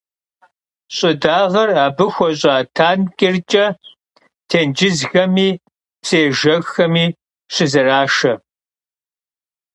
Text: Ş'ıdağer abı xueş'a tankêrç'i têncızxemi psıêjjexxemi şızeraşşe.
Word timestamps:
Ş'ıdağer 0.95 1.69
abı 1.85 2.05
xueş'a 2.13 2.55
tankêrç'i 2.75 3.65
têncızxemi 4.49 5.49
psıêjjexxemi 6.03 7.05
şızeraşşe. 7.53 8.33